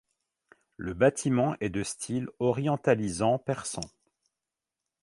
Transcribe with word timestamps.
Le 0.77 0.95
bâtiment 0.95 1.55
est 1.59 1.69
de 1.69 1.83
style 1.83 2.27
orientalisant 2.39 3.37
persan. 3.37 3.81